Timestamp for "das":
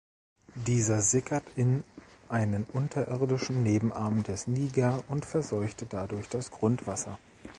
6.27-6.49